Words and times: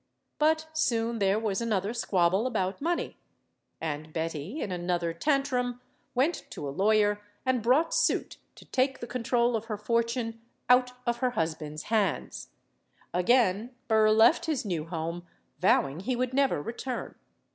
But 0.39 0.65
soon 0.73 1.19
there 1.19 1.37
was 1.37 1.61
another 1.61 1.93
squabble 1.93 2.47
about 2.47 2.81
money. 2.81 3.17
And 3.79 4.11
Betty, 4.11 4.59
in 4.59 4.71
another 4.71 5.13
tantrum, 5.13 5.79
went 6.15 6.47
to 6.49 6.67
a 6.67 6.71
lawyer 6.73 7.21
and 7.45 7.61
brought 7.61 7.93
suit 7.93 8.37
to 8.55 8.65
take 8.65 8.99
the 8.99 9.05
control 9.05 9.55
of 9.55 9.65
her 9.65 9.77
fortune 9.77 10.41
out 10.69 10.93
of 11.05 11.17
her 11.17 11.29
husband's 11.37 11.83
hands. 11.93 12.49
Again 13.13 13.75
Burr 13.87 14.09
left 14.09 14.47
his 14.47 14.65
new 14.65 14.85
home, 14.85 15.27
vowing 15.59 15.99
he 15.99 16.15
would 16.15 16.33
never 16.33 16.63
return. 16.63 17.13